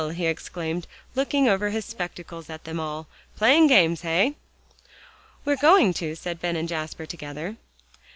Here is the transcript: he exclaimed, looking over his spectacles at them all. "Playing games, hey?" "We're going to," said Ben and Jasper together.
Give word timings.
he 0.15 0.25
exclaimed, 0.25 0.87
looking 1.13 1.47
over 1.47 1.69
his 1.69 1.85
spectacles 1.85 2.49
at 2.49 2.63
them 2.63 2.79
all. 2.79 3.05
"Playing 3.35 3.67
games, 3.67 4.01
hey?" 4.01 4.35
"We're 5.45 5.57
going 5.57 5.93
to," 6.01 6.15
said 6.15 6.41
Ben 6.41 6.55
and 6.55 6.67
Jasper 6.67 7.05
together. 7.05 7.57